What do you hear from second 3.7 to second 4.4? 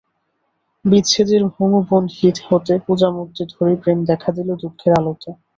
প্রেম দেখা